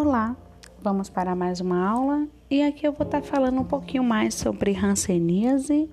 Olá, 0.00 0.36
vamos 0.80 1.10
para 1.10 1.34
mais 1.34 1.60
uma 1.60 1.84
aula 1.84 2.28
e 2.48 2.62
aqui 2.62 2.86
eu 2.86 2.92
vou 2.92 3.04
estar 3.04 3.20
falando 3.20 3.60
um 3.60 3.64
pouquinho 3.64 4.04
mais 4.04 4.32
sobre 4.32 4.72
hanseníase 4.76 5.90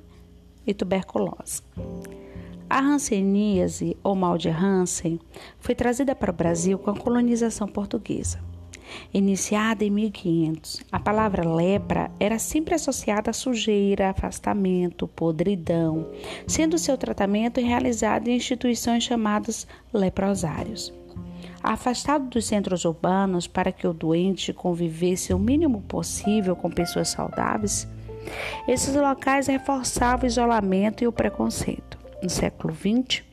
e 0.64 0.74
tuberculose. 0.76 1.64
A 2.70 2.82
hanseníase 2.82 3.98
ou 4.04 4.14
mal 4.14 4.38
de 4.38 4.48
Hansen 4.48 5.20
foi 5.60 5.74
trazida 5.74 6.14
para 6.14 6.30
o 6.30 6.36
Brasil 6.36 6.78
com 6.78 6.92
a 6.92 6.96
colonização 6.96 7.68
portuguesa. 7.68 8.40
Iniciada 9.12 9.84
em 9.84 9.90
1500, 9.90 10.84
a 10.92 11.00
palavra 11.00 11.44
lepra 11.44 12.12
era 12.20 12.38
sempre 12.38 12.76
associada 12.76 13.32
a 13.32 13.34
sujeira, 13.34 14.12
afastamento, 14.12 15.08
podridão, 15.08 16.12
sendo 16.46 16.78
seu 16.78 16.96
tratamento 16.96 17.60
realizado 17.60 18.28
em 18.28 18.36
instituições 18.36 19.04
chamadas 19.04 19.66
leprosários. 19.92 20.94
Afastado 21.68 22.26
dos 22.30 22.46
centros 22.46 22.86
urbanos 22.86 23.48
para 23.48 23.72
que 23.72 23.88
o 23.88 23.94
doente 23.94 24.54
convivesse 24.54 25.34
o 25.34 25.40
mínimo 25.40 25.82
possível 25.82 26.56
com 26.56 26.70
pessoas 26.70 27.10
saudáveis, 27.10 27.88
esses 28.68 28.94
locais 28.94 29.48
reforçavam 29.48 30.26
o 30.26 30.28
isolamento 30.28 31.04
e 31.04 31.08
o 31.08 31.12
preconceito. 31.12 31.98
No 32.22 32.30
século 32.30 32.72
XX, 32.72 33.24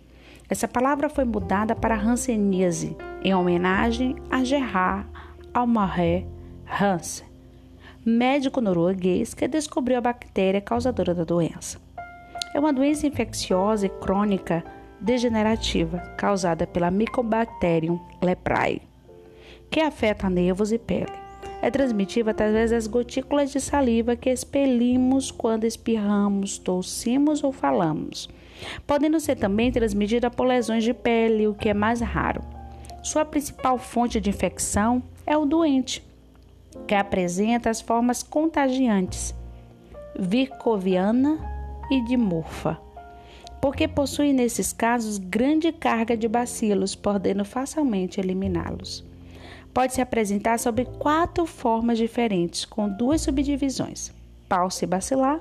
essa 0.49 0.67
palavra 0.67 1.11
foi 1.11 1.27
mudada 1.27 1.77
para 1.77 1.95
hanseníase, 1.95 2.97
em 3.23 3.35
homenagem 3.35 4.17
a 4.31 4.43
Gerard 4.43 5.07
Almaré 5.53 6.25
Hansen, 6.81 7.27
médico 8.03 8.63
norueguês 8.63 9.35
que 9.35 9.47
descobriu 9.47 9.99
a 9.99 10.01
bactéria 10.01 10.61
causadora 10.63 11.15
da 11.15 11.25
doença. 11.25 11.79
É 12.55 12.59
uma 12.59 12.73
doença 12.73 13.07
infecciosa 13.07 13.85
e 13.85 13.91
crônica 13.91 14.65
degenerativa 15.03 15.99
causada 16.17 16.67
pela 16.67 16.91
Mycobacterium 16.91 18.01
leprae, 18.23 18.81
que 19.71 19.81
afeta 19.81 20.31
nervos 20.31 20.73
e 20.73 20.79
pele. 20.79 21.13
É 21.61 21.71
transmitida 21.71 22.31
através 22.31 22.71
das 22.71 22.87
gotículas 22.87 23.51
de 23.53 23.61
saliva 23.61 24.17
que 24.17 24.31
expelimos 24.31 25.31
quando 25.31 25.65
espirramos, 25.65 26.59
tossimos 26.59 27.43
ou 27.45 27.53
falamos, 27.53 28.29
podendo 28.87 29.21
ser 29.21 29.37
também 29.37 29.71
transmitida 29.71 30.31
por 30.31 30.47
lesões 30.47 30.85
de 30.85 30.95
pele, 30.95 31.47
o 31.47 31.55
que 31.55 31.69
é 31.69 31.75
mais 31.75 32.01
raro. 32.01 32.43
Sua 33.03 33.25
principal 33.25 33.79
fonte 33.79 34.21
de 34.21 34.31
infecção 34.31 35.03
é 35.27 35.37
o 35.37 35.45
doente, 35.45 36.05
que 36.87 36.95
apresenta 36.95 37.71
as 37.71 37.81
formas 37.81 38.23
contagiantes 38.23 39.35
vircoviana 40.19 41.39
e 41.91 42.03
dimorfa, 42.05 42.79
porque 43.63 43.87
possui 43.87 44.33
nesses 44.33 44.73
casos 44.73 45.19
grande 45.19 45.71
carga 45.71 46.17
de 46.17 46.27
bacilos, 46.27 46.97
podendo 46.97 47.45
facilmente 47.45 48.21
eliminá-los. 48.21 49.05
Pode 49.73 49.95
se 49.95 50.01
apresentar 50.01 50.59
sob 50.59 50.85
quatro 50.99 51.47
formas 51.47 51.97
diferentes, 51.97 52.65
com 52.65 52.89
duas 52.89 53.21
subdivisões: 53.21 54.13
paucibacilar 54.49 55.41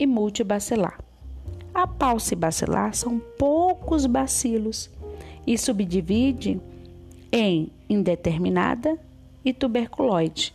e 0.00 0.04
multibacilar. 0.04 0.98
A 1.72 1.86
paucibacilar 1.86 2.92
são 2.92 3.20
poucos 3.38 4.04
bacilos 4.04 4.90
e 5.46 5.56
subdivide 5.56 6.60
em 7.30 7.70
indeterminada 7.88 8.98
e 9.44 9.52
tuberculoide 9.52 10.52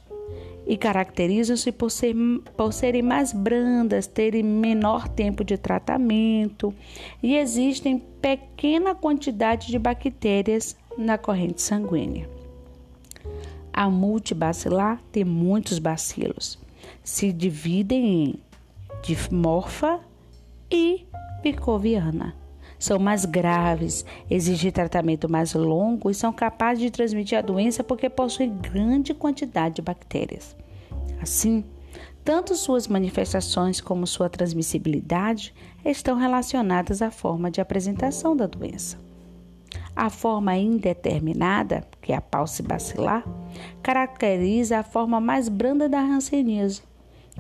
e 0.68 0.76
caracterizam-se 0.76 1.72
por, 1.72 1.90
ser, 1.90 2.14
por 2.58 2.74
serem 2.74 3.02
mais 3.02 3.32
brandas, 3.32 4.06
terem 4.06 4.44
menor 4.44 5.08
tempo 5.08 5.44
de 5.44 5.58
tratamento 5.58 6.74
e 7.24 7.38
existem 7.38 7.98
pequena 8.22 8.94
quantidade 8.94 9.68
de 9.68 9.80
bactérias 9.80 10.76
na 10.98 11.18
corrente 11.18 11.62
sanguínea. 11.62 12.30
A 13.72 13.90
multibacilar 13.90 15.02
tem 15.12 15.24
muitos 15.24 15.80
bacilos, 15.80 16.60
se 17.04 17.32
dividem 17.32 18.06
em 18.06 18.40
dimorfa 19.02 20.02
e 20.70 21.06
picoviana 21.42 22.36
são 22.80 23.00
mais 23.00 23.26
graves, 23.26 24.06
exigem 24.30 24.72
tratamento 24.72 25.30
mais 25.30 25.54
longo 25.54 26.10
e 26.10 26.16
são 26.16 26.32
capazes 26.32 26.84
de 26.84 26.92
transmitir 26.92 27.38
a 27.38 27.42
doença 27.42 27.84
porque 27.84 28.10
possuem 28.10 28.56
grande 28.58 29.14
quantidade 29.14 29.76
de 29.76 29.82
bactérias. 29.82 30.56
Assim, 31.22 31.64
tanto 32.24 32.56
suas 32.56 32.88
manifestações 32.88 33.80
como 33.80 34.06
sua 34.06 34.30
transmissibilidade 34.30 35.54
estão 35.86 36.18
relacionadas 36.18 37.02
à 37.02 37.10
forma 37.10 37.50
de 37.50 37.62
apresentação 37.62 38.36
da 38.36 38.46
doença. 38.46 38.98
A 39.96 40.10
forma 40.10 40.56
indeterminada, 40.56 41.84
que 42.02 42.12
é 42.12 42.16
a 42.16 42.22
paucibacilar, 42.22 43.24
caracteriza 43.82 44.80
a 44.80 44.84
forma 44.84 45.20
mais 45.20 45.50
branda 45.50 45.90
da 45.90 46.00
hanseníase, 46.00 46.84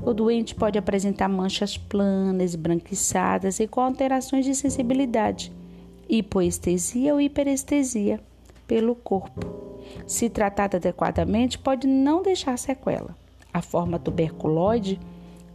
o 0.01 0.13
doente 0.13 0.55
pode 0.55 0.77
apresentar 0.77 1.27
manchas 1.27 1.77
planas, 1.77 2.55
branquiçadas 2.55 3.59
e 3.59 3.67
com 3.67 3.81
alterações 3.81 4.45
de 4.45 4.55
sensibilidade, 4.55 5.51
hipoestesia 6.07 7.13
ou 7.13 7.21
hiperestesia 7.21 8.19
pelo 8.67 8.95
corpo. 8.95 9.41
Se 10.05 10.29
tratada 10.29 10.77
adequadamente, 10.77 11.57
pode 11.57 11.87
não 11.87 12.21
deixar 12.21 12.57
sequela. 12.57 13.15
A 13.53 13.61
forma 13.61 13.97
tuberculoide 13.97 14.99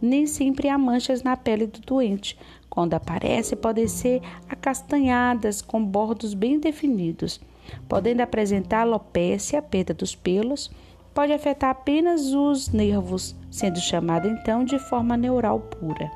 nem 0.01 0.27
sempre 0.27 0.67
há 0.67 0.77
manchas 0.77 1.23
na 1.23 1.37
pele 1.37 1.65
do 1.65 1.79
doente. 1.79 2.37
Quando 2.69 2.93
aparece, 2.93 3.55
podem 3.55 3.87
ser 3.87 4.21
acastanhadas 4.49 5.61
com 5.61 5.83
bordos 5.83 6.33
bem 6.33 6.59
definidos, 6.59 7.39
podendo 7.87 8.21
apresentar 8.21 8.81
alopecia, 8.81 9.61
perda 9.61 9.93
dos 9.93 10.13
pelos, 10.13 10.69
pode 11.13 11.31
afetar 11.31 11.69
apenas 11.69 12.33
os 12.33 12.69
nervos, 12.69 13.35
sendo 13.53 13.79
chamada 13.79 14.27
então 14.27 14.65
de 14.65 14.79
forma 14.79 15.15
neural 15.15 15.59
pura. 15.59 16.11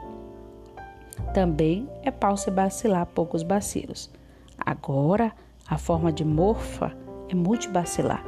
Também 1.36 1.88
é 2.02 2.12
bacilar 2.52 3.06
poucos 3.06 3.44
bacilos. 3.44 4.10
Agora, 4.58 5.32
a 5.70 5.78
forma 5.78 6.12
de 6.12 6.26
morfa 6.26 6.98
é 7.30 7.36
multibacilar. 7.36 8.26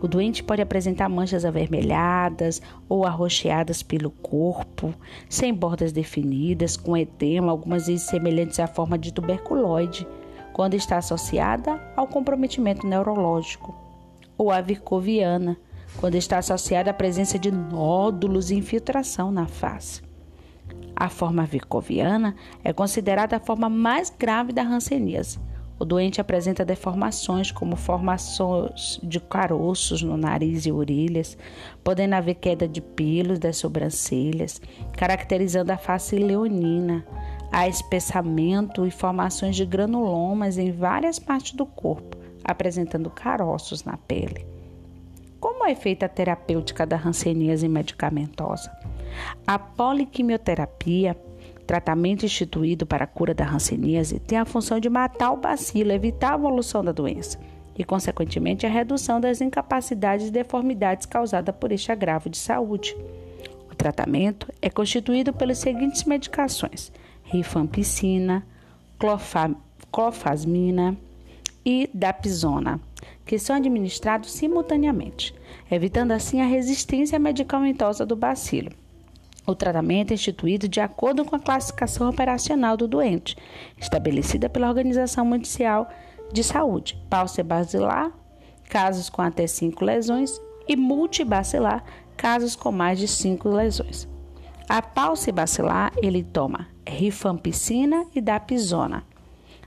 O 0.00 0.08
doente 0.08 0.42
pode 0.42 0.62
apresentar 0.62 1.06
manchas 1.06 1.44
avermelhadas 1.44 2.62
ou 2.88 3.04
arroxeadas 3.04 3.82
pelo 3.82 4.10
corpo, 4.10 4.94
sem 5.28 5.52
bordas 5.52 5.92
definidas, 5.92 6.78
com 6.78 6.96
edema, 6.96 7.52
algumas 7.52 7.88
vezes 7.88 8.06
semelhantes 8.06 8.58
à 8.58 8.66
forma 8.66 8.96
de 8.96 9.12
tuberculoide, 9.12 10.08
quando 10.54 10.72
está 10.72 10.96
associada 10.96 11.78
ao 11.94 12.06
comprometimento 12.06 12.86
neurológico, 12.86 13.74
ou 14.38 14.50
a 14.50 14.62
vircoviana, 14.62 15.58
quando 15.96 16.16
está 16.16 16.38
associada 16.38 16.90
à 16.90 16.94
presença 16.94 17.38
de 17.38 17.50
nódulos 17.50 18.50
e 18.50 18.56
infiltração 18.56 19.30
na 19.30 19.46
face. 19.46 20.02
A 20.94 21.08
forma 21.08 21.44
vicoviana 21.44 22.34
é 22.64 22.72
considerada 22.72 23.36
a 23.36 23.40
forma 23.40 23.68
mais 23.68 24.10
grave 24.10 24.52
da 24.52 24.62
hanseníase. 24.62 25.38
O 25.78 25.84
doente 25.84 26.22
apresenta 26.22 26.64
deformações, 26.64 27.52
como 27.52 27.76
formações 27.76 28.98
de 29.02 29.20
caroços 29.20 30.00
no 30.02 30.16
nariz 30.16 30.64
e 30.64 30.72
orelhas, 30.72 31.36
podendo 31.84 32.14
haver 32.14 32.36
queda 32.36 32.66
de 32.66 32.80
pelos 32.80 33.38
das 33.38 33.58
sobrancelhas, 33.58 34.58
caracterizando 34.96 35.70
a 35.70 35.76
face 35.76 36.16
leonina. 36.16 37.04
Há 37.52 37.68
espessamento 37.68 38.86
e 38.86 38.90
formações 38.90 39.54
de 39.54 39.66
granulomas 39.66 40.56
em 40.56 40.72
várias 40.72 41.18
partes 41.18 41.52
do 41.52 41.66
corpo, 41.66 42.16
apresentando 42.42 43.10
caroços 43.10 43.84
na 43.84 43.98
pele. 43.98 44.55
É 45.68 45.74
feita 45.74 46.06
a 46.06 46.08
terapêutica 46.08 46.86
da 46.86 46.96
hanseníase 46.96 47.66
medicamentosa? 47.66 48.70
A 49.44 49.58
poliquimioterapia, 49.58 51.16
tratamento 51.66 52.24
instituído 52.24 52.86
para 52.86 53.02
a 53.02 53.06
cura 53.08 53.34
da 53.34 53.44
hanseníase, 53.44 54.20
tem 54.20 54.38
a 54.38 54.44
função 54.44 54.78
de 54.78 54.88
matar 54.88 55.32
o 55.32 55.36
bacilo, 55.36 55.90
evitar 55.90 56.34
a 56.34 56.36
evolução 56.36 56.84
da 56.84 56.92
doença 56.92 57.36
e, 57.76 57.82
consequentemente, 57.82 58.64
a 58.64 58.68
redução 58.68 59.20
das 59.20 59.40
incapacidades 59.40 60.28
e 60.28 60.30
deformidades 60.30 61.04
causadas 61.04 61.56
por 61.56 61.72
este 61.72 61.90
agravo 61.90 62.30
de 62.30 62.38
saúde. 62.38 62.96
O 63.68 63.74
tratamento 63.74 64.46
é 64.62 64.70
constituído 64.70 65.32
pelas 65.32 65.58
seguintes 65.58 66.04
medicações: 66.04 66.92
rifampicina, 67.24 68.46
clofasmina 69.90 70.96
e 71.64 71.90
dapsona 71.92 72.80
que 73.26 73.38
são 73.38 73.56
administrados 73.56 74.30
simultaneamente, 74.30 75.34
evitando 75.70 76.12
assim 76.12 76.40
a 76.40 76.46
resistência 76.46 77.18
medicamentosa 77.18 78.06
do 78.06 78.16
bacilo. 78.16 78.70
O 79.44 79.54
tratamento 79.54 80.12
é 80.12 80.14
instituído 80.14 80.68
de 80.68 80.80
acordo 80.80 81.24
com 81.24 81.36
a 81.36 81.40
classificação 81.40 82.08
operacional 82.08 82.76
do 82.76 82.88
doente, 82.88 83.36
estabelecida 83.76 84.48
pela 84.48 84.68
Organização 84.68 85.24
Mundial 85.24 85.88
de 86.32 86.42
Saúde, 86.42 86.98
basilar, 87.44 88.12
casos 88.68 89.10
com 89.10 89.22
até 89.22 89.46
5 89.46 89.84
lesões, 89.84 90.40
e 90.68 90.74
multibacilar, 90.74 91.84
casos 92.16 92.56
com 92.56 92.72
mais 92.72 92.98
de 92.98 93.06
5 93.06 93.48
lesões. 93.48 94.08
A 94.68 94.82
basilar 95.32 95.92
ele 96.02 96.24
toma 96.24 96.66
rifampicina 96.84 98.04
e 98.14 98.20
dapsona. 98.20 99.04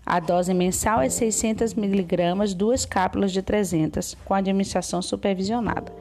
A 0.10 0.20
dose 0.20 0.52
mensal 0.56 1.02
é 1.02 1.08
600 1.08 1.74
mg, 1.78 2.56
duas 2.56 2.84
cápsulas 2.84 3.32
de 3.32 3.44
300, 3.44 4.18
com 4.26 4.34
administração 4.34 5.04
supervisionada. 5.04 5.94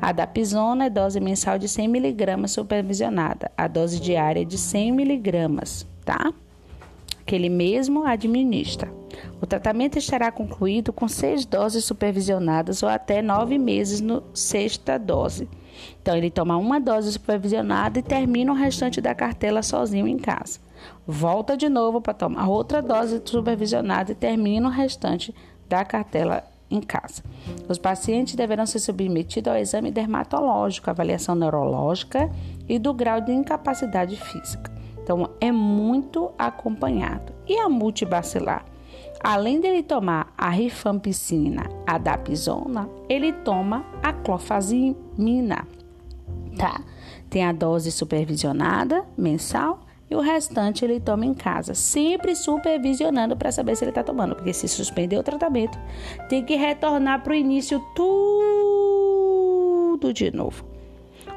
A 0.00 0.12
dapizona 0.12 0.84
é 0.84 0.88
dose 0.88 1.18
mensal 1.18 1.58
de 1.58 1.66
100 1.66 1.86
mg 1.86 2.46
supervisionada. 2.46 3.50
A 3.56 3.66
dose 3.66 3.98
diária 3.98 4.42
é 4.42 4.44
de 4.44 4.56
100 4.56 4.90
mg, 4.90 5.84
tá? 6.04 6.32
Que 7.26 7.34
ele 7.34 7.48
mesmo 7.48 8.06
administra. 8.06 8.88
O 9.42 9.46
tratamento 9.46 9.98
estará 9.98 10.30
concluído 10.30 10.92
com 10.92 11.08
seis 11.08 11.44
doses 11.44 11.84
supervisionadas 11.84 12.84
ou 12.84 12.88
até 12.88 13.20
nove 13.20 13.58
meses 13.58 14.00
no 14.00 14.22
sexta 14.32 14.96
dose. 14.96 15.48
Então, 16.00 16.16
ele 16.16 16.30
toma 16.30 16.56
uma 16.56 16.78
dose 16.78 17.10
supervisionada 17.10 17.98
e 17.98 18.02
termina 18.02 18.52
o 18.52 18.54
restante 18.54 19.00
da 19.00 19.12
cartela 19.12 19.60
sozinho 19.60 20.06
em 20.06 20.18
casa. 20.18 20.64
Volta 21.06 21.56
de 21.56 21.68
novo 21.68 22.00
para 22.00 22.14
tomar 22.14 22.48
outra 22.48 22.82
dose 22.82 23.20
supervisionada 23.24 24.12
e 24.12 24.14
termina 24.14 24.68
o 24.68 24.70
restante 24.70 25.34
da 25.68 25.84
cartela 25.84 26.44
em 26.70 26.80
casa. 26.80 27.22
Os 27.68 27.78
pacientes 27.78 28.34
deverão 28.34 28.66
ser 28.66 28.80
submetidos 28.80 29.52
ao 29.52 29.58
exame 29.58 29.90
dermatológico, 29.90 30.90
avaliação 30.90 31.34
neurológica 31.34 32.30
e 32.68 32.78
do 32.78 32.92
grau 32.92 33.20
de 33.20 33.32
incapacidade 33.32 34.16
física. 34.16 34.72
Então, 35.02 35.30
é 35.40 35.52
muito 35.52 36.32
acompanhado. 36.36 37.32
E 37.46 37.56
a 37.58 37.68
multibacilar? 37.68 38.64
Além 39.22 39.60
dele 39.60 39.82
tomar 39.82 40.32
a 40.36 40.50
rifampicina, 40.50 41.62
a 41.86 41.96
dapizona, 41.96 42.88
ele 43.08 43.32
toma 43.32 43.84
a 44.02 44.12
clofazimina, 44.12 45.66
tá? 46.56 46.80
Tem 47.30 47.44
a 47.44 47.52
dose 47.52 47.90
supervisionada 47.90 49.04
mensal 49.16 49.85
e 50.10 50.14
o 50.14 50.20
restante 50.20 50.84
ele 50.84 51.00
toma 51.00 51.26
em 51.26 51.34
casa, 51.34 51.74
sempre 51.74 52.36
supervisionando 52.36 53.36
para 53.36 53.50
saber 53.50 53.76
se 53.76 53.84
ele 53.84 53.90
está 53.90 54.02
tomando, 54.02 54.36
porque 54.36 54.52
se 54.52 54.68
suspender 54.68 55.18
o 55.18 55.22
tratamento, 55.22 55.78
tem 56.28 56.44
que 56.44 56.54
retornar 56.54 57.22
para 57.22 57.32
o 57.32 57.36
início 57.36 57.80
tudo 57.94 58.12
de 60.12 60.30
novo. 60.30 60.64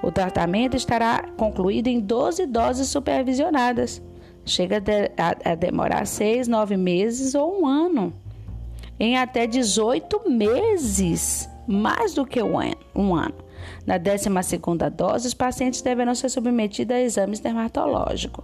O 0.03 0.11
tratamento 0.11 0.77
estará 0.77 1.25
concluído 1.35 1.87
em 1.87 1.99
12 1.99 2.45
doses 2.45 2.87
supervisionadas 2.89 4.01
chega 4.49 4.81
a, 5.17 5.55
demorar 5.55 6.05
seis, 6.05 6.47
nove 6.47 6.75
meses 6.75 7.35
ou 7.35 7.61
um 7.61 7.67
ano. 7.67 8.13
Em 8.99 9.17
até 9.17 9.47
18 9.47 10.29
meses, 10.29 11.49
mais 11.67 12.13
do 12.13 12.25
que 12.25 12.41
um 12.41 13.15
ano. 13.15 13.35
Na 13.85 13.97
12 13.97 14.29
dose, 14.95 15.27
os 15.27 15.33
pacientes 15.33 15.81
deverão 15.81 16.15
ser 16.15 16.29
submetidos 16.29 16.95
a 16.95 16.99
exames 16.99 17.39
dermatológicos. 17.39 18.43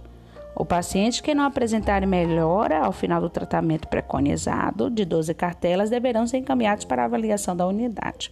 O 0.56 0.64
paciente 0.64 1.22
que 1.22 1.34
não 1.34 1.44
apresentar 1.44 2.04
melhora 2.06 2.80
ao 2.80 2.92
final 2.92 3.20
do 3.20 3.28
tratamento 3.28 3.86
preconizado 3.86 4.90
de 4.90 5.04
12 5.04 5.34
cartelas 5.34 5.90
deverão 5.90 6.26
ser 6.26 6.38
encaminhados 6.38 6.86
para 6.86 7.04
avaliação 7.04 7.54
da 7.54 7.66
unidade. 7.66 8.30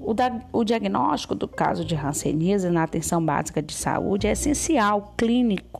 O, 0.00 0.12
da, 0.12 0.32
o 0.52 0.64
diagnóstico 0.64 1.34
do 1.34 1.46
caso 1.46 1.84
de 1.84 1.94
Hanseníase 1.94 2.68
na 2.68 2.82
atenção 2.82 3.24
básica 3.24 3.62
de 3.62 3.72
saúde 3.72 4.26
é 4.26 4.32
essencial, 4.32 5.14
clínico 5.16 5.72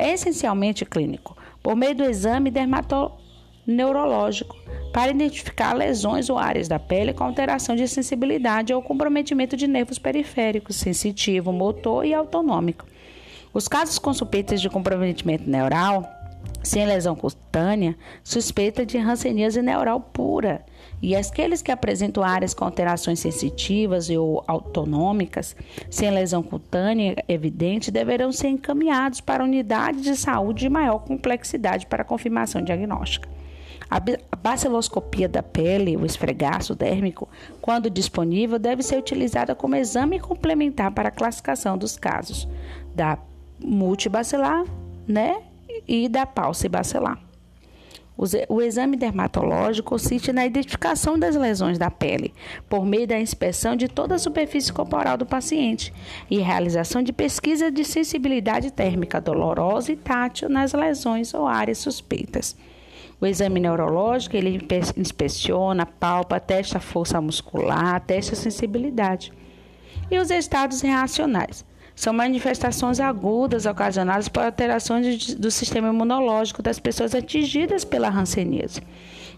é 0.00 0.14
essencialmente 0.14 0.86
clínico, 0.86 1.36
por 1.62 1.76
meio 1.76 1.94
do 1.94 2.04
exame 2.04 2.50
dermatoneurológico, 2.50 4.56
para 4.94 5.10
identificar 5.10 5.74
lesões 5.74 6.30
ou 6.30 6.38
áreas 6.38 6.68
da 6.68 6.78
pele 6.78 7.12
com 7.12 7.22
alteração 7.22 7.76
de 7.76 7.86
sensibilidade 7.86 8.72
ou 8.72 8.82
comprometimento 8.82 9.58
de 9.58 9.68
nervos 9.68 9.98
periféricos, 9.98 10.76
sensitivo, 10.76 11.52
motor 11.52 12.06
e 12.06 12.14
autonômico. 12.14 12.86
Os 13.52 13.66
casos 13.66 13.98
com 13.98 14.12
suspeitas 14.14 14.60
de 14.60 14.70
comprometimento 14.70 15.48
neural 15.48 16.08
sem 16.62 16.84
lesão 16.84 17.16
cutânea, 17.16 17.96
suspeita 18.22 18.84
de 18.84 18.98
hanseníase 18.98 19.62
neural 19.62 20.00
pura, 20.00 20.64
e 21.02 21.16
aqueles 21.16 21.62
que 21.62 21.72
apresentam 21.72 22.22
áreas 22.22 22.52
com 22.52 22.64
alterações 22.64 23.18
sensitivas 23.18 24.10
ou 24.10 24.44
autonômicas, 24.46 25.56
sem 25.90 26.10
lesão 26.10 26.42
cutânea 26.42 27.16
evidente, 27.26 27.90
deverão 27.90 28.30
ser 28.30 28.48
encaminhados 28.48 29.20
para 29.20 29.44
unidades 29.44 30.02
de 30.02 30.14
saúde 30.16 30.60
de 30.60 30.68
maior 30.68 30.98
complexidade 30.98 31.86
para 31.86 32.04
confirmação 32.04 32.62
diagnóstica. 32.62 33.28
A 33.90 34.36
baciloscopia 34.36 35.28
da 35.28 35.42
pele, 35.42 35.96
o 35.96 36.06
esfregaço 36.06 36.76
dérmico, 36.76 37.28
quando 37.60 37.90
disponível, 37.90 38.58
deve 38.58 38.82
ser 38.82 38.98
utilizada 38.98 39.54
como 39.54 39.74
exame 39.74 40.20
complementar 40.20 40.92
para 40.92 41.08
a 41.08 41.12
classificação 41.12 41.76
dos 41.76 41.96
casos 41.96 42.46
da 42.94 43.18
multibacilar, 43.62 44.64
né, 45.06 45.42
e 45.86 46.08
da 46.08 46.26
pálse 46.26 46.68
bacelar. 46.68 47.18
O 48.50 48.60
exame 48.60 48.98
dermatológico 48.98 49.88
consiste 49.88 50.30
na 50.30 50.44
identificação 50.44 51.18
das 51.18 51.34
lesões 51.34 51.78
da 51.78 51.90
pele, 51.90 52.34
por 52.68 52.84
meio 52.84 53.06
da 53.06 53.18
inspeção 53.18 53.74
de 53.74 53.88
toda 53.88 54.14
a 54.14 54.18
superfície 54.18 54.70
corporal 54.70 55.16
do 55.16 55.24
paciente 55.24 55.90
e 56.30 56.38
realização 56.38 57.02
de 57.02 57.14
pesquisa 57.14 57.70
de 57.70 57.82
sensibilidade 57.82 58.70
térmica 58.70 59.22
dolorosa 59.22 59.90
e 59.92 59.96
tátil 59.96 60.50
nas 60.50 60.74
lesões 60.74 61.32
ou 61.32 61.46
áreas 61.46 61.78
suspeitas. 61.78 62.54
O 63.18 63.26
exame 63.26 63.58
neurológico, 63.58 64.36
ele 64.36 64.66
inspeciona, 64.98 65.86
palpa, 65.86 66.38
testa 66.38 66.76
a 66.76 66.80
força 66.80 67.20
muscular, 67.22 68.00
testa 68.02 68.34
a 68.34 68.36
sensibilidade. 68.36 69.32
E 70.10 70.18
os 70.18 70.30
estados 70.30 70.82
reacionais. 70.82 71.64
São 72.00 72.14
manifestações 72.14 72.98
agudas 72.98 73.66
ocasionadas 73.66 74.26
por 74.26 74.42
alterações 74.42 75.34
do 75.34 75.50
sistema 75.50 75.90
imunológico 75.90 76.62
das 76.62 76.78
pessoas 76.78 77.14
atingidas 77.14 77.84
pela 77.84 78.08
hanseníase. 78.08 78.80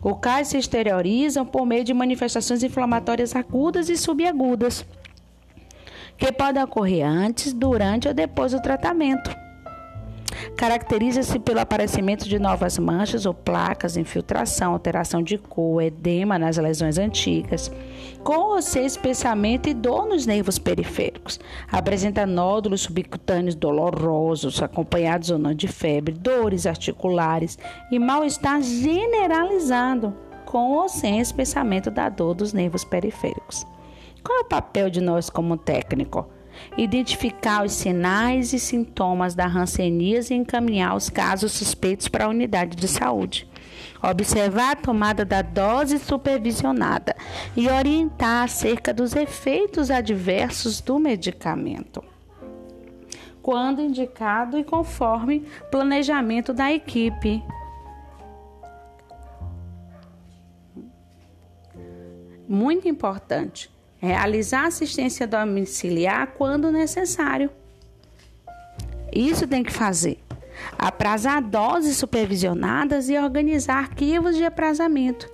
O 0.01 0.15
caso 0.15 0.51
se 0.51 0.59
exteriorizam 0.59 1.45
por 1.45 1.67
meio 1.67 1.83
de 1.83 1.93
manifestações 1.93 2.63
inflamatórias 2.63 3.35
agudas 3.35 3.89
e 3.89 3.97
subagudas, 3.97 4.87
que 6.17 6.31
podem 6.31 6.63
ocorrer 6.63 7.05
antes, 7.05 7.53
durante 7.53 8.07
ou 8.07 8.15
depois 8.15 8.53
do 8.53 8.63
tratamento. 8.63 9.42
Caracteriza-se 10.63 11.41
pelo 11.41 11.59
aparecimento 11.59 12.29
de 12.29 12.39
novas 12.39 12.79
manchas 12.79 13.27
ou 13.27 13.35
placas, 13.35 13.97
infiltração, 13.97 14.73
alteração 14.73 15.21
de 15.21 15.37
cor, 15.37 15.83
edema 15.83 16.39
nas 16.39 16.57
lesões 16.57 16.99
antigas, 16.99 17.69
com 18.23 18.55
ou 18.55 18.63
sem 18.63 18.87
espessamento 18.87 19.69
e 19.69 19.75
dor 19.75 20.07
nos 20.07 20.25
nervos 20.25 20.61
periféricos. 20.61 21.41
Apresenta 21.67 22.25
nódulos 22.25 22.83
subcutâneos 22.83 23.57
dolorosos, 23.57 24.63
acompanhados 24.63 25.31
ou 25.31 25.39
não 25.39 25.53
de 25.53 25.67
febre, 25.67 26.15
dores 26.15 26.65
articulares 26.65 27.59
e 27.91 27.99
mal-estar 27.99 28.63
generalizado, 28.63 30.15
com 30.47 30.75
ou 30.77 30.89
sem 30.89 31.19
espessamento 31.19 31.91
da 31.91 32.09
dor 32.09 32.35
dos 32.35 32.53
nervos 32.53 32.85
periféricos. 32.85 33.67
Qual 34.23 34.39
é 34.39 34.43
o 34.43 34.49
papel 34.49 34.89
de 34.89 35.01
nós 35.01 35.29
como 35.29 35.57
técnico? 35.57 36.25
Identificar 36.77 37.65
os 37.65 37.73
sinais 37.73 38.53
e 38.53 38.59
sintomas 38.59 39.35
da 39.35 39.47
hanseníase 39.47 40.35
e 40.35 40.37
encaminhar 40.37 40.97
os 40.97 41.09
casos 41.09 41.53
suspeitos 41.53 42.09
para 42.09 42.27
a 42.27 42.29
unidade 42.29 42.77
de 42.77 42.89
saúde. 42.89 43.49
Observar 44.03 44.73
a 44.73 44.77
tomada 44.77 45.25
da 45.25 45.43
dose 45.43 45.99
supervisionada 45.99 47.15
e 47.57 47.69
orientar 47.69 48.45
acerca 48.45 48.93
dos 48.93 49.15
efeitos 49.15 49.91
adversos 49.91 50.81
do 50.81 50.99
medicamento. 50.99 52.03
Quando 53.41 53.81
indicado 53.81 54.59
e 54.59 54.65
conforme 54.65 55.47
planejamento 55.71 56.53
da 56.53 56.73
equipe. 56.73 57.43
Muito 62.49 62.87
importante 62.87 63.72
realizar 64.03 64.67
assistência 64.67 65.29
domiciliar 65.29 66.35
quando 66.37 66.73
necessário. 66.73 67.49
Isso 69.13 69.47
tem 69.47 69.63
que 69.63 69.73
fazer. 69.73 70.19
Aprazar 70.77 71.41
doses 71.41 71.97
supervisionadas 71.97 73.09
e 73.09 73.17
organizar 73.17 73.79
arquivos 73.79 74.37
de 74.37 74.45
aprazamento. 74.45 75.31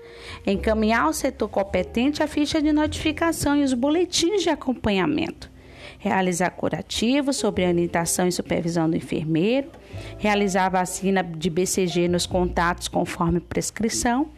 Encaminhar 0.47 1.05
ao 1.05 1.13
setor 1.15 1.49
competente 1.49 2.23
a 2.23 2.27
ficha 2.27 2.61
de 2.61 2.71
notificação 2.71 3.57
e 3.57 3.65
os 3.65 3.73
boletins 3.73 4.43
de 4.43 4.51
acompanhamento. 4.51 5.51
Realizar 5.99 6.51
curativos 6.51 7.37
sobre 7.37 7.67
orientação 7.67 8.29
e 8.29 8.33
supervisão 8.33 8.89
do 8.89 8.97
enfermeiro. 8.97 9.69
Realizar 10.19 10.67
a 10.67 10.81
vacina 10.81 11.23
de 11.23 11.51
BCG 11.51 12.09
nos 12.09 12.27
contatos 12.27 12.89
conforme 12.89 13.41
prescrição 13.41 14.31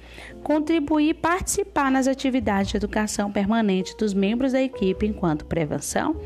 contribuir 0.42 1.10
e 1.10 1.14
participar 1.14 1.90
nas 1.90 2.06
atividades 2.06 2.70
de 2.70 2.76
educação 2.76 3.30
permanente 3.30 3.96
dos 3.96 4.14
membros 4.14 4.52
da 4.52 4.62
equipe 4.62 5.06
enquanto 5.06 5.44
prevenção, 5.44 6.16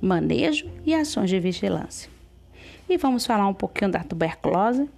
manejo 0.00 0.68
e 0.84 0.94
ações 0.94 1.30
de 1.30 1.38
vigilância. 1.40 2.10
E 2.88 2.96
vamos 2.96 3.24
falar 3.24 3.46
um 3.46 3.54
pouquinho 3.54 3.90
da 3.90 4.00
tuberculose. 4.00 4.88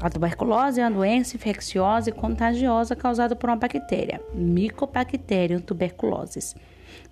A 0.00 0.08
tuberculose 0.08 0.80
é 0.80 0.84
uma 0.84 0.90
doença 0.90 1.36
infecciosa 1.36 2.10
e 2.10 2.12
contagiosa 2.12 2.96
causada 2.96 3.36
por 3.36 3.50
uma 3.50 3.56
bactéria, 3.56 4.20
Mycobacterium 4.34 5.60
tuberculosis, 5.60 6.54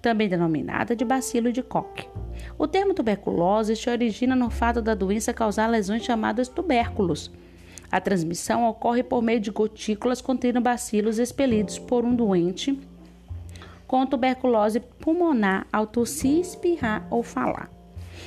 também 0.00 0.28
denominada 0.28 0.94
de 0.94 1.04
bacilo 1.04 1.52
de 1.52 1.62
Koch. 1.62 2.08
O 2.58 2.66
termo 2.66 2.94
tuberculose 2.94 3.76
se 3.76 3.88
origina 3.88 4.36
no 4.36 4.50
fato 4.50 4.80
da 4.80 4.94
doença 4.94 5.32
causar 5.32 5.66
lesões 5.68 6.04
chamadas 6.04 6.48
tubérculos 6.48 7.30
A 7.90 8.00
transmissão 8.00 8.68
ocorre 8.68 9.02
por 9.02 9.22
meio 9.22 9.40
de 9.40 9.50
gotículas 9.50 10.20
contendo 10.20 10.60
bacilos 10.60 11.18
expelidos 11.18 11.78
por 11.78 12.04
um 12.04 12.14
doente 12.14 12.78
com 13.86 14.04
tuberculose 14.04 14.80
pulmonar 14.80 15.66
ao 15.72 15.86
tossir, 15.86 16.40
espirrar 16.40 17.06
ou 17.08 17.22
falar. 17.22 17.70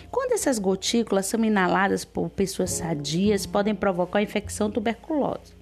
Quando 0.10 0.32
essas 0.32 0.58
gotículas 0.58 1.26
são 1.26 1.44
inaladas 1.44 2.06
por 2.06 2.30
pessoas 2.30 2.72
sadias, 2.72 3.46
podem 3.46 3.76
provocar 3.76 4.22
infecção 4.22 4.72
tuberculose. 4.72 5.59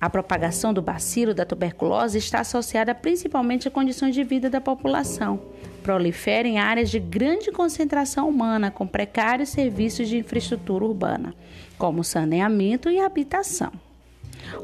A 0.00 0.08
propagação 0.08 0.72
do 0.72 0.80
bacilo 0.80 1.34
da 1.34 1.44
tuberculose 1.44 2.18
está 2.18 2.40
associada 2.40 2.94
principalmente 2.94 3.66
a 3.66 3.70
condições 3.70 4.14
de 4.14 4.22
vida 4.22 4.48
da 4.48 4.60
população. 4.60 5.40
Prolifera 5.82 6.46
em 6.46 6.58
áreas 6.58 6.88
de 6.88 7.00
grande 7.00 7.50
concentração 7.50 8.28
humana, 8.28 8.70
com 8.70 8.86
precários 8.86 9.48
serviços 9.48 10.08
de 10.08 10.18
infraestrutura 10.18 10.84
urbana, 10.84 11.34
como 11.76 12.04
saneamento 12.04 12.88
e 12.88 13.00
habitação, 13.00 13.72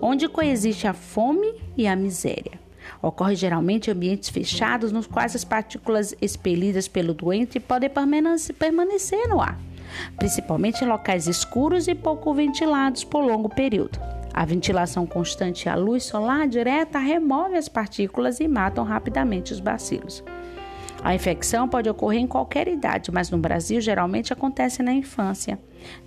onde 0.00 0.28
coexiste 0.28 0.86
a 0.86 0.92
fome 0.92 1.52
e 1.76 1.88
a 1.88 1.96
miséria. 1.96 2.60
Ocorre 3.02 3.34
geralmente 3.34 3.88
em 3.88 3.92
ambientes 3.92 4.28
fechados, 4.28 4.92
nos 4.92 5.06
quais 5.06 5.34
as 5.34 5.42
partículas 5.44 6.14
expelidas 6.22 6.86
pelo 6.86 7.12
doente 7.12 7.58
podem 7.58 7.90
permanecer 7.90 9.28
no 9.28 9.40
ar, 9.40 9.58
principalmente 10.16 10.84
em 10.84 10.88
locais 10.88 11.26
escuros 11.26 11.88
e 11.88 11.94
pouco 11.94 12.32
ventilados 12.32 13.02
por 13.02 13.24
longo 13.24 13.48
período. 13.48 13.98
A 14.34 14.44
ventilação 14.44 15.06
constante 15.06 15.66
e 15.66 15.68
a 15.68 15.76
luz 15.76 16.02
solar 16.02 16.48
direta 16.48 16.98
remove 16.98 17.56
as 17.56 17.68
partículas 17.68 18.40
e 18.40 18.48
matam 18.48 18.82
rapidamente 18.82 19.52
os 19.52 19.60
bacilos. 19.60 20.24
A 21.04 21.14
infecção 21.14 21.68
pode 21.68 21.88
ocorrer 21.88 22.20
em 22.20 22.26
qualquer 22.26 22.66
idade, 22.66 23.12
mas 23.12 23.30
no 23.30 23.38
Brasil 23.38 23.80
geralmente 23.80 24.32
acontece 24.32 24.82
na 24.82 24.92
infância. 24.92 25.56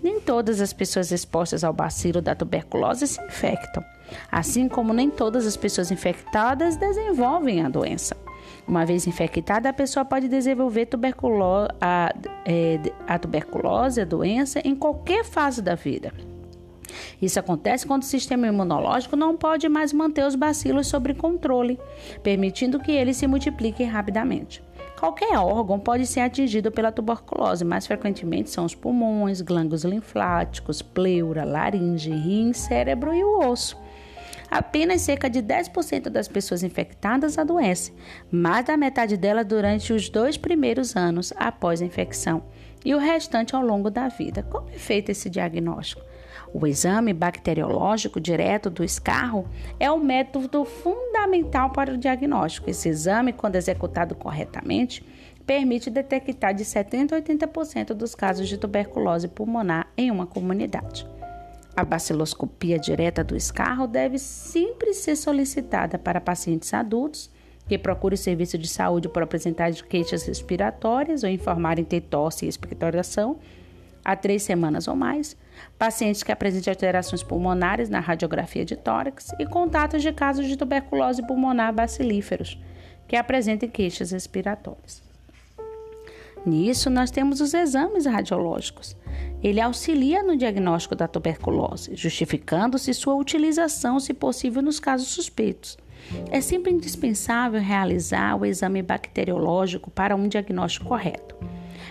Nem 0.03 0.19
todas 0.19 0.60
as 0.60 0.74
pessoas 0.74 1.12
expostas 1.12 1.63
ao 1.63 1.72
bacilo 1.72 2.22
da 2.22 2.36
tuberculose 2.36 3.07
se 3.07 3.22
infectam, 3.22 3.81
assim 4.29 4.67
como 4.67 4.93
nem 4.93 5.10
todas 5.10 5.46
as 5.46 5.55
pessoas 5.55 5.89
infectadas 5.89 6.75
desenvolvem 6.75 7.63
a 7.63 7.69
doença. 7.69 8.17
Uma 8.67 8.86
vez 8.86 9.07
infectada, 9.07 9.69
a 9.69 9.74
pessoa 9.74 10.03
pode 10.03 10.27
desenvolver 10.27 10.88
tuberculo 10.88 11.69
a, 11.79 12.13
é, 12.46 12.79
a 13.07 13.17
tuberculose, 13.17 14.01
a 14.01 14.05
doença, 14.05 14.60
em 14.65 14.75
qualquer 14.75 15.24
fase 15.24 15.62
da 15.62 15.75
vida. 15.75 16.12
Isso 17.21 17.39
acontece 17.39 17.85
quando 17.85 18.03
o 18.03 18.05
sistema 18.05 18.47
imunológico 18.47 19.15
não 19.15 19.35
pode 19.35 19.67
mais 19.69 19.91
manter 19.93 20.25
os 20.25 20.35
bacilos 20.35 20.87
sob 20.87 21.13
controle, 21.13 21.79
permitindo 22.23 22.79
que 22.79 22.91
eles 22.91 23.17
se 23.17 23.27
multipliquem 23.27 23.87
rapidamente. 23.87 24.63
Qualquer 24.99 25.37
órgão 25.37 25.79
pode 25.79 26.07
ser 26.07 26.21
atingido 26.21 26.71
pela 26.71 26.91
tuberculose, 26.91 27.63
mais 27.63 27.85
frequentemente 27.85 28.49
são 28.49 28.65
os 28.65 28.73
pulmões, 28.73 29.41
glândulos 29.41 29.83
linfáticos, 29.83 30.81
pleura, 30.81 31.45
laringe, 31.45 32.09
rim, 32.09 32.51
cérebro 32.51 33.13
e 33.13 33.23
o 33.23 33.47
osso. 33.47 33.77
Apenas 34.49 35.01
cerca 35.01 35.29
de 35.29 35.41
10% 35.43 36.09
das 36.09 36.27
pessoas 36.27 36.63
infectadas 36.63 37.37
adoecem, 37.37 37.93
mais 38.31 38.65
da 38.65 38.77
metade 38.77 39.17
delas 39.17 39.45
durante 39.45 39.91
os 39.91 40.09
dois 40.09 40.37
primeiros 40.37 40.95
anos 40.95 41.33
após 41.35 41.81
a 41.81 41.85
infecção 41.85 42.43
e 42.83 42.95
o 42.95 42.97
restante 42.97 43.55
ao 43.55 43.61
longo 43.61 43.91
da 43.91 44.07
vida. 44.07 44.43
Como 44.43 44.69
é 44.69 44.77
feito 44.77 45.09
esse 45.09 45.29
diagnóstico? 45.29 46.01
O 46.53 46.65
exame 46.65 47.13
bacteriológico 47.13 48.20
direto 48.20 48.70
do 48.70 48.84
escarro 48.84 49.48
é 49.79 49.91
o 49.91 50.00
método 50.00 50.65
fundamental 50.65 51.72
para 51.72 51.94
o 51.94 51.98
diagnóstico. 51.98 52.70
Esse 52.70 52.89
exame, 52.89 53.34
quando 53.34 53.56
executado 53.56 54.15
corretamente, 54.15 55.06
permite 55.46 55.89
detectar 55.89 56.53
de 56.53 56.65
70 56.65 57.15
a 57.15 57.22
80% 57.22 57.94
dos 57.94 58.13
casos 58.13 58.50
de 58.50 58.58
tuberculose 58.58 59.27
pulmonar 59.27 59.88
em 59.98 60.12
uma 60.12 60.27
comunidade. 60.27 61.08
A 61.75 61.86
baciloscopia 61.86 62.79
direta 62.79 63.24
do 63.24 63.36
escarro 63.36 63.88
deve 63.88 64.17
sempre 64.17 64.94
ser 64.94 65.15
solicitada 65.15 65.98
para 65.98 66.20
pacientes 66.20 66.74
adultos 66.74 67.29
que 67.67 67.77
procurem 67.77 68.17
serviço 68.17 68.58
de 68.58 68.67
saúde 68.67 69.10
por 69.10 69.22
apresentar 69.22 69.72
queixas 69.74 70.25
respiratórias 70.25 71.24
ou 71.24 71.29
informarem 71.29 71.86
ter 71.86 72.01
tosse 72.01 72.46
e 72.46 72.50
expectoração 72.50 73.38
há 74.03 74.15
três 74.15 74.41
semanas 74.44 74.88
ou 74.88 74.96
mais, 74.96 75.36
pacientes 75.77 76.23
que 76.23 76.31
apresentem 76.31 76.71
alterações 76.71 77.23
pulmonares 77.23 77.89
na 77.89 77.99
radiografia 77.99 78.65
de 78.65 78.75
tórax 78.75 79.31
e 79.39 79.45
contatos 79.45 80.01
de 80.01 80.11
casos 80.11 80.47
de 80.47 80.57
tuberculose 80.57 81.25
pulmonar 81.25 81.73
bacilíferos 81.73 82.59
que 83.07 83.15
apresentem 83.15 83.69
queixas 83.69 84.11
respiratórias. 84.11 85.01
Nisso, 86.45 86.89
nós 86.89 87.11
temos 87.11 87.41
os 87.41 87.53
exames 87.53 88.05
radiológicos. 88.05 88.95
Ele 89.43 89.59
auxilia 89.59 90.23
no 90.23 90.37
diagnóstico 90.37 90.95
da 90.95 91.07
tuberculose, 91.07 91.95
justificando-se 91.95 92.93
sua 92.93 93.15
utilização, 93.15 93.99
se 93.99 94.13
possível, 94.13 94.61
nos 94.61 94.79
casos 94.79 95.09
suspeitos. 95.09 95.77
É 96.31 96.39
sempre 96.39 96.71
indispensável 96.71 97.59
realizar 97.59 98.35
o 98.39 98.45
exame 98.45 98.81
bacteriológico 98.81 99.91
para 99.91 100.15
um 100.15 100.27
diagnóstico 100.27 100.85
correto 100.85 101.35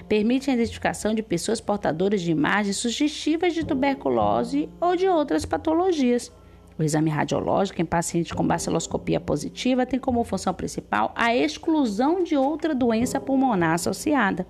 permite 0.09 0.51
a 0.51 0.55
identificação 0.55 1.15
de 1.15 1.23
pessoas 1.23 1.61
portadoras 1.61 2.21
de 2.21 2.31
imagens 2.31 2.77
sugestivas 2.77 3.55
de 3.55 3.65
tuberculose 3.65 4.69
ou 4.81 4.97
de 4.97 5.09
outras 5.09 5.45
patologias. 5.45 6.33
O 6.79 6.83
exame 6.83 7.11
radiológico 7.11 7.81
em 7.81 7.87
pacientes 7.87 8.33
com 8.33 8.47
baciloscopia 8.47 9.19
positiva 9.19 9.87
tem 9.87 9.99
como 9.99 10.23
função 10.25 10.53
principal 10.53 11.13
a 11.17 11.35
exclusão 11.35 12.23
de 12.23 12.37
outra 12.37 12.75
doença 12.75 13.19
pulmonar 13.19 13.73
associada, 13.73 14.47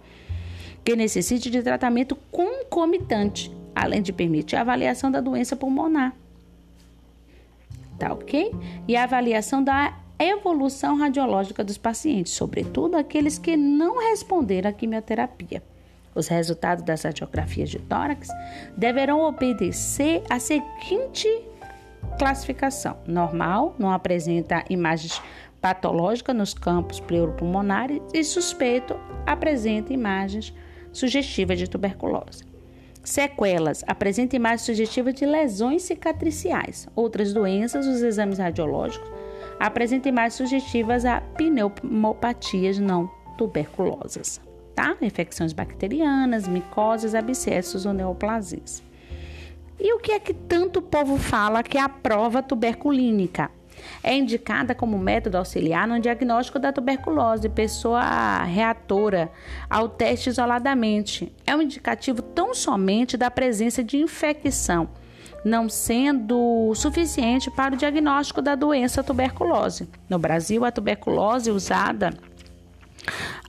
que 0.84 0.96
necessite 0.96 1.50
de 1.50 1.62
tratamento 1.62 2.16
concomitante, 2.30 3.50
além 3.75 4.02
de 4.02 4.12
permitir 4.12 4.56
a 4.56 4.62
avaliação 4.62 5.10
da 5.10 5.20
doença 5.20 5.54
pulmonar. 5.54 6.14
Tá 7.98 8.12
ok? 8.12 8.52
E 8.86 8.96
a 8.96 9.04
avaliação 9.04 9.62
da 9.62 9.96
evolução 10.18 10.96
radiológica 10.96 11.62
dos 11.62 11.76
pacientes, 11.76 12.32
sobretudo 12.32 12.96
aqueles 12.96 13.38
que 13.38 13.56
não 13.56 13.99
responderam 13.99 14.70
à 14.70 14.73
quimioterapia. 14.73 15.62
Os 16.14 16.28
resultados 16.28 16.82
das 16.82 17.02
radiografias 17.02 17.68
de 17.68 17.78
tórax 17.78 18.28
deverão 18.76 19.20
obedecer 19.20 20.23
à 20.30 20.38
seguinte 20.38 21.28
classificação: 22.18 22.96
normal, 23.06 23.75
não 23.78 23.90
apresenta 23.90 24.64
imagens 24.70 25.20
patológicas 25.61 26.35
nos 26.35 26.54
campos 26.54 27.00
pleuropulmonares 27.00 28.00
e 28.14 28.25
suspeito 28.25 28.99
apresenta 29.26 29.92
imagens 29.92 30.54
sugestivas 30.92 31.58
de 31.58 31.68
tuberculose. 31.68 32.44
Sequelas 33.04 33.85
apresenta 33.87 34.35
imagens 34.35 34.62
sugestivas 34.62 35.14
de 35.14 35.26
lesões 35.26 35.82
cicatriciais. 35.82 36.88
Outras 36.96 37.32
doenças, 37.32 37.87
os 37.87 38.02
exames 38.02 38.38
radiológicos 38.38 39.15
apresentem 39.58 40.12
mais 40.12 40.34
sugestivas 40.34 41.04
a 41.04 41.20
pneumopatias 41.20 42.78
não 42.78 43.10
tuberculosas, 43.36 44.40
tá? 44.75 44.96
Infecções 45.00 45.52
bacterianas, 45.52 46.48
micoses, 46.48 47.14
abscessos 47.14 47.86
ou 47.86 47.92
neoplasias. 47.92 48.82
E 49.78 49.92
o 49.92 49.98
que 49.98 50.12
é 50.12 50.18
que 50.18 50.32
tanto 50.32 50.78
o 50.78 50.82
povo 50.82 51.18
fala 51.18 51.62
que 51.62 51.76
é 51.76 51.80
a 51.80 51.88
prova 51.88 52.42
tuberculínica? 52.42 53.50
É 54.02 54.14
indicada 54.14 54.75
como 54.75 54.98
método 54.98 55.36
auxiliar 55.36 55.86
no 55.86 56.00
diagnóstico 56.00 56.58
da 56.58 56.72
tuberculose, 56.72 57.48
pessoa 57.48 58.42
reatora 58.44 59.30
ao 59.68 59.86
teste 59.86 60.30
isoladamente. 60.30 61.30
É 61.46 61.54
um 61.54 61.60
indicativo 61.60 62.22
tão 62.22 62.54
somente 62.54 63.18
da 63.18 63.30
presença 63.30 63.84
de 63.84 63.98
infecção 63.98 64.88
não 65.47 65.69
sendo 65.69 66.73
suficiente 66.75 67.53
para 67.53 67.75
o 67.75 67.79
diagnóstico 67.79 68.43
da 68.43 68.57
doença 68.57 69.05
tuberculose. 69.05 69.88
No 70.11 70.19
Brasil, 70.19 70.65
a 70.65 70.73
tuberculose 70.73 71.53
usada 71.53 72.12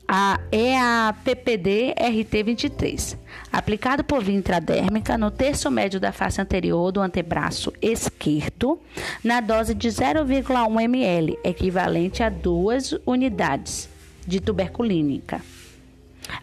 a, 0.08 0.40
é 0.52 0.78
a 0.78 1.16
PPD 1.24 1.96
RT23, 1.98 3.18
aplicado 3.52 4.04
por 4.04 4.24
via 4.24 4.36
intradérmica 4.36 5.18
no 5.18 5.32
terço 5.32 5.72
médio 5.72 6.00
da 6.00 6.12
face 6.12 6.40
anterior 6.40 6.92
do 6.92 7.02
antebraço 7.02 7.74
esquerdo, 7.82 8.80
na 9.24 9.42
dose 9.42 9.74
de 9.74 9.90
0,1 9.90 10.80
ml, 10.80 11.40
equivalente 11.44 12.22
a 12.22 12.30
duas 12.30 12.94
unidades 13.08 13.90
de 14.26 14.40
tuberculínica. 14.40 15.42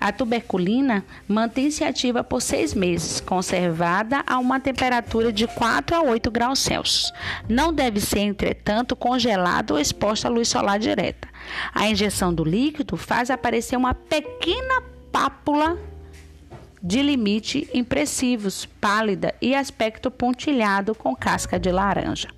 A 0.05 0.13
tuberculina 0.13 1.03
mantém-se 1.27 1.83
ativa 1.83 2.23
por 2.23 2.43
seis 2.43 2.75
meses, 2.75 3.21
conservada 3.21 4.23
a 4.27 4.39
uma 4.39 4.61
temperatura 4.61 5.33
de 5.33 5.47
4 5.47 5.97
a 5.97 6.03
8 6.03 6.31
graus 6.31 6.59
Celsius. 6.59 7.11
Não 7.49 7.73
deve 7.73 7.99
ser, 8.03 8.19
entretanto, 8.19 8.95
congelada 8.95 9.73
ou 9.73 9.81
exposta 9.81 10.29
à 10.29 10.31
luz 10.31 10.49
solar 10.49 10.79
direta. 10.79 11.27
A 11.75 11.89
injeção 11.89 12.35
do 12.35 12.45
líquido 12.45 12.99
faz 12.99 13.31
aparecer 13.31 13.79
uma 13.79 13.95
pequena 13.95 14.83
pápula 15.11 15.79
de 16.83 17.01
limite 17.01 17.67
impressivos, 17.73 18.67
pálida 18.67 19.35
e 19.41 19.55
aspecto 19.55 20.11
pontilhado 20.11 20.95
com 20.95 21.17
casca 21.17 21.59
de 21.59 21.73
laranja. 21.73 22.29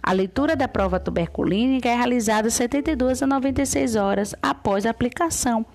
A 0.00 0.12
leitura 0.12 0.54
da 0.54 0.68
prova 0.68 1.00
tuberculínica 1.00 1.88
é 1.88 1.96
realizada 1.96 2.48
72 2.48 3.24
a 3.24 3.26
96 3.26 3.96
horas 3.96 4.36
após 4.40 4.86
a 4.86 4.90
aplicação 4.90 5.66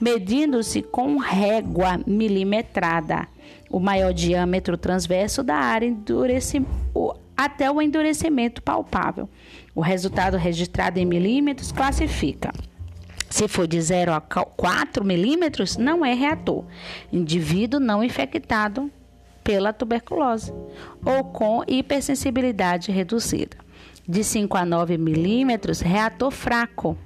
medindo-se 0.00 0.82
com 0.82 1.16
régua 1.18 2.00
milimetrada 2.06 3.28
o 3.70 3.78
maior 3.78 4.12
diâmetro 4.12 4.76
transverso 4.76 5.42
da 5.42 5.56
área 5.56 5.86
endurece, 5.86 6.64
até 7.36 7.70
o 7.70 7.80
endurecimento 7.82 8.62
palpável. 8.62 9.28
O 9.74 9.80
resultado 9.80 10.36
registrado 10.36 10.98
em 10.98 11.04
milímetros 11.04 11.70
classifica. 11.70 12.52
Se 13.28 13.46
for 13.46 13.66
de 13.66 13.80
0 13.80 14.12
a 14.12 14.20
4 14.20 15.04
milímetros, 15.04 15.76
não 15.76 16.04
é 16.04 16.14
reator. 16.14 16.64
Indivíduo 17.12 17.78
não 17.78 18.02
infectado 18.02 18.90
pela 19.44 19.72
tuberculose 19.72 20.52
ou 21.04 21.24
com 21.24 21.62
hipersensibilidade 21.66 22.90
reduzida. 22.90 23.56
De 24.08 24.24
5 24.24 24.56
a 24.56 24.64
9 24.64 24.96
milímetros, 24.96 25.80
reator 25.80 26.30
fraco 26.30 26.96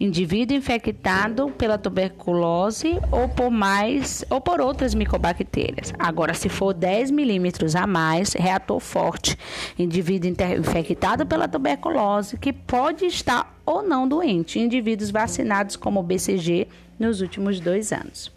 indivíduo 0.00 0.56
infectado 0.56 1.50
pela 1.50 1.76
tuberculose 1.76 2.98
ou 3.12 3.28
por 3.28 3.50
mais 3.50 4.24
ou 4.30 4.40
por 4.40 4.58
outras 4.58 4.94
micobactérias. 4.94 5.92
Agora, 5.98 6.32
se 6.32 6.48
for 6.48 6.72
10 6.72 7.10
milímetros 7.10 7.76
a 7.76 7.86
mais, 7.86 8.32
reator 8.32 8.80
forte, 8.80 9.36
indivíduo 9.78 10.30
infectado 10.58 11.26
pela 11.26 11.46
tuberculose 11.46 12.38
que 12.38 12.50
pode 12.50 13.04
estar 13.04 13.60
ou 13.66 13.82
não 13.82 14.08
doente, 14.08 14.58
indivíduos 14.58 15.10
vacinados 15.10 15.76
como 15.76 16.02
BCG 16.02 16.66
nos 16.98 17.20
últimos 17.20 17.60
dois 17.60 17.92
anos. 17.92 18.32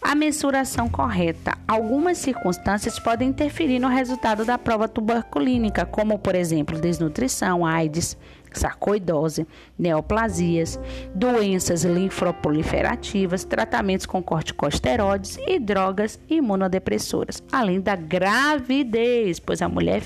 A 0.00 0.14
mensuração 0.14 0.88
correta. 0.88 1.58
Algumas 1.66 2.18
circunstâncias 2.18 3.00
podem 3.00 3.28
interferir 3.30 3.80
no 3.80 3.88
resultado 3.88 4.44
da 4.44 4.56
prova 4.56 4.86
tuberculínica, 4.86 5.84
como, 5.84 6.18
por 6.18 6.36
exemplo, 6.36 6.78
desnutrição, 6.78 7.66
AIDS, 7.66 8.16
sarcoidose, 8.56 9.46
neoplasias, 9.78 10.78
doenças 11.14 11.84
linfoproliferativas, 11.84 13.44
tratamentos 13.44 14.06
com 14.06 14.22
corticosteroides 14.22 15.38
e 15.46 15.58
drogas 15.58 16.20
imunodepressoras, 16.28 17.42
além 17.50 17.80
da 17.80 17.96
gravidez, 17.96 19.40
pois 19.40 19.60
a 19.60 19.68
mulher 19.68 20.02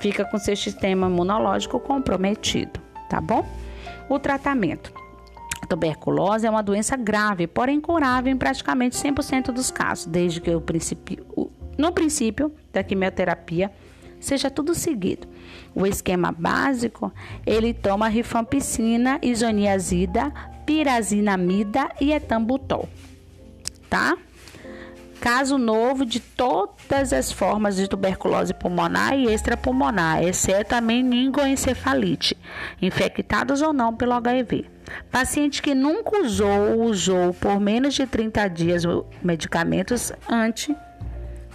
fica 0.00 0.24
com 0.24 0.38
seu 0.38 0.56
sistema 0.56 1.06
imunológico 1.06 1.78
comprometido, 1.78 2.80
tá 3.08 3.20
bom? 3.20 3.46
O 4.08 4.18
tratamento. 4.18 4.92
A 5.62 5.66
tuberculose 5.66 6.46
é 6.46 6.50
uma 6.50 6.62
doença 6.62 6.96
grave, 6.96 7.46
porém 7.46 7.80
curável 7.80 8.32
em 8.32 8.36
praticamente 8.36 8.96
100% 8.96 9.52
dos 9.52 9.70
casos, 9.70 10.06
desde 10.06 10.40
que 10.40 10.50
o 10.50 10.60
princípio, 10.60 11.26
no 11.76 11.92
princípio 11.92 12.52
da 12.72 12.82
quimioterapia 12.82 13.70
seja 14.20 14.50
tudo 14.50 14.74
seguido. 14.74 15.26
O 15.74 15.86
esquema 15.86 16.32
básico, 16.32 17.12
ele 17.46 17.72
toma 17.72 18.08
rifampicina, 18.08 19.18
isoniazida, 19.22 20.32
pirazinamida 20.66 21.88
e 22.00 22.12
etambutol, 22.12 22.88
tá? 23.88 24.16
Caso 25.20 25.58
novo 25.58 26.04
de 26.04 26.20
todas 26.20 27.12
as 27.12 27.32
formas 27.32 27.74
de 27.76 27.88
tuberculose 27.88 28.54
pulmonar 28.54 29.18
e 29.18 29.32
extrapulmonar, 29.32 30.22
exceto 30.22 30.76
a 30.76 30.80
meningoencefalite, 30.80 32.36
infectados 32.80 33.60
ou 33.60 33.72
não 33.72 33.96
pelo 33.96 34.12
HIV. 34.12 34.66
Paciente 35.10 35.60
que 35.60 35.74
nunca 35.74 36.22
usou 36.22 36.72
ou 36.72 36.82
usou 36.84 37.34
por 37.34 37.58
menos 37.58 37.94
de 37.94 38.06
30 38.06 38.48
dias 38.48 38.82
medicamentos 39.22 40.12
anti, 40.28 40.74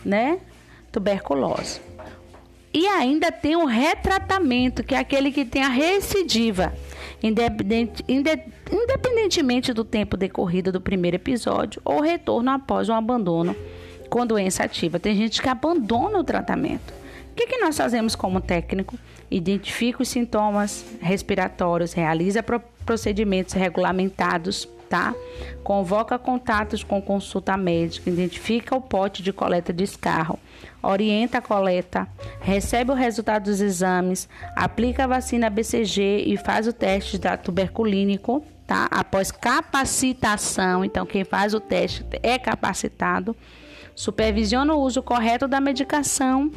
né, 0.03 0.39
tuberculose. 0.91 1.92
E 2.73 2.87
ainda 2.87 3.31
tem 3.31 3.55
o 3.55 3.65
retratamento, 3.65 4.83
que 4.83 4.95
é 4.95 4.97
aquele 4.97 5.31
que 5.31 5.45
tem 5.45 5.61
a 5.61 5.67
recidiva, 5.67 6.73
independente, 7.21 8.03
independentemente 8.07 9.71
do 9.73 9.83
tempo 9.83 10.17
decorrido 10.17 10.71
do 10.71 10.81
primeiro 10.81 11.15
episódio 11.15 11.81
ou 11.85 12.01
retorno 12.01 12.49
após 12.49 12.89
um 12.89 12.93
abandono 12.93 13.55
com 14.09 14.25
doença 14.25 14.63
ativa. 14.63 14.99
Tem 14.99 15.15
gente 15.15 15.41
que 15.41 15.49
abandona 15.49 16.17
o 16.17 16.23
tratamento. 16.23 16.93
O 17.31 17.35
que, 17.35 17.47
que 17.47 17.57
nós 17.59 17.77
fazemos 17.77 18.15
como 18.15 18.41
técnico? 18.41 18.97
Identifica 19.29 20.01
os 20.01 20.09
sintomas 20.09 20.85
respiratórios, 20.99 21.93
realiza 21.93 22.43
procedimentos 22.85 23.53
regulamentados 23.53 24.67
tá? 24.93 25.15
Convoca 25.63 26.19
contatos 26.19 26.83
com 26.83 27.01
consulta 27.01 27.57
médica, 27.57 28.11
identifica 28.11 28.75
o 28.75 28.81
pote 28.81 29.23
de 29.23 29.33
coleta 29.33 29.73
de 29.73 29.83
escarro, 29.83 30.37
orienta 30.83 31.37
a 31.37 31.41
coleta, 31.41 32.07
recebe 32.41 32.91
o 32.91 32.95
resultado 32.95 33.45
dos 33.45 33.61
exames, 33.61 34.27
aplica 34.55 35.05
a 35.05 35.07
vacina 35.07 35.49
BCG 35.49 36.25
e 36.27 36.37
faz 36.37 36.67
o 36.67 36.73
teste 36.73 37.17
da 37.17 37.37
tuberculínico, 37.37 38.43
tá? 38.67 38.87
Após 38.91 39.31
capacitação, 39.31 40.83
então 40.83 41.05
quem 41.05 41.23
faz 41.23 41.53
o 41.53 41.59
teste 41.59 42.05
é 42.21 42.37
capacitado, 42.37 43.35
supervisiona 43.95 44.73
o 44.73 44.81
uso 44.81 45.01
correto 45.01 45.47
da 45.47 45.61
medicação 45.61 46.51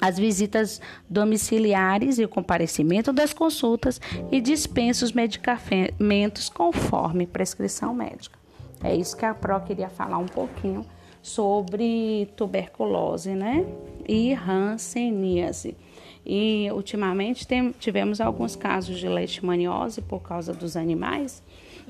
as 0.00 0.18
visitas 0.18 0.80
domiciliares 1.08 2.18
e 2.18 2.24
o 2.24 2.28
comparecimento 2.28 3.12
das 3.12 3.32
consultas 3.34 4.00
e 4.32 4.40
dispensa 4.40 5.04
os 5.04 5.12
medicamentos 5.12 6.48
conforme 6.48 7.26
prescrição 7.26 7.92
médica. 7.92 8.38
É 8.82 8.94
isso 8.94 9.16
que 9.16 9.26
a 9.26 9.34
Pro 9.34 9.60
queria 9.60 9.90
falar 9.90 10.16
um 10.16 10.26
pouquinho 10.26 10.86
sobre 11.22 12.28
tuberculose, 12.36 13.30
né? 13.30 13.66
E 14.08 14.32
hanseníase. 14.34 15.76
E 16.24 16.68
ultimamente 16.72 17.46
tem, 17.46 17.72
tivemos 17.72 18.20
alguns 18.20 18.54
casos 18.54 18.98
de 18.98 19.08
leishmaniose 19.08 20.02
por 20.02 20.20
causa 20.20 20.52
dos 20.52 20.76
animais. 20.76 21.42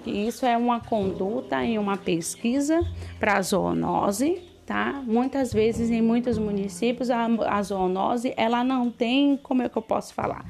E 0.07 0.27
isso 0.27 0.47
é 0.47 0.57
uma 0.57 0.81
conduta 0.81 1.65
e 1.65 1.79
uma 1.79 1.97
pesquisa 1.97 2.81
para 3.19 3.41
zoonose, 3.43 4.41
tá? 4.65 5.03
Muitas 5.07 5.53
vezes 5.53 5.91
em 5.91 6.01
muitos 6.01 6.39
municípios 6.39 7.11
a, 7.11 7.27
a 7.27 7.63
zoonose 7.63 8.33
ela 8.37 8.65
não 8.65 8.91
tem, 8.91 9.37
como 9.37 9.63
é 9.63 9.69
que 9.69 9.77
eu 9.77 9.83
posso 9.83 10.15
falar, 10.15 10.47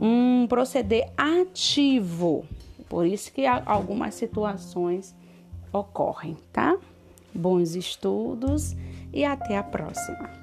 um 0.00 0.46
proceder 0.48 1.10
ativo. 1.16 2.44
Por 2.88 3.06
isso 3.06 3.32
que 3.32 3.46
algumas 3.46 4.14
situações 4.14 5.14
ocorrem, 5.72 6.36
tá? 6.52 6.76
Bons 7.34 7.74
estudos 7.74 8.76
e 9.12 9.24
até 9.24 9.56
a 9.56 9.62
próxima. 9.62 10.39